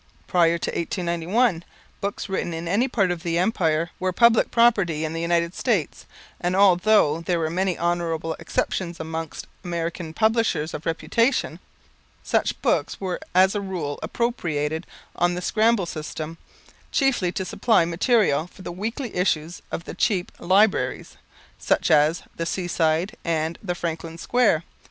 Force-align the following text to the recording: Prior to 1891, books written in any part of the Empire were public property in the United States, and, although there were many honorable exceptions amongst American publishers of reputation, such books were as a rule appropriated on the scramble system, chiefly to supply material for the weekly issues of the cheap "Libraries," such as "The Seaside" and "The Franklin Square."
Prior 0.25 0.57
to 0.57 0.71
1891, 0.71 1.63
books 2.01 2.27
written 2.27 2.55
in 2.55 2.67
any 2.67 2.87
part 2.87 3.11
of 3.11 3.21
the 3.21 3.37
Empire 3.37 3.91
were 3.99 4.11
public 4.11 4.49
property 4.49 5.05
in 5.05 5.13
the 5.13 5.21
United 5.21 5.53
States, 5.53 6.07
and, 6.39 6.55
although 6.55 7.21
there 7.21 7.37
were 7.37 7.51
many 7.51 7.77
honorable 7.77 8.33
exceptions 8.39 8.99
amongst 8.99 9.45
American 9.63 10.11
publishers 10.11 10.73
of 10.73 10.87
reputation, 10.87 11.59
such 12.23 12.59
books 12.63 12.99
were 12.99 13.19
as 13.35 13.53
a 13.53 13.61
rule 13.61 13.99
appropriated 14.01 14.87
on 15.15 15.35
the 15.35 15.39
scramble 15.39 15.85
system, 15.85 16.39
chiefly 16.91 17.31
to 17.33 17.45
supply 17.45 17.85
material 17.85 18.47
for 18.47 18.63
the 18.63 18.71
weekly 18.71 19.15
issues 19.15 19.61
of 19.71 19.83
the 19.83 19.93
cheap 19.93 20.31
"Libraries," 20.39 21.15
such 21.59 21.91
as 21.91 22.23
"The 22.37 22.47
Seaside" 22.47 23.15
and 23.23 23.59
"The 23.61 23.75
Franklin 23.75 24.17
Square." 24.17 24.63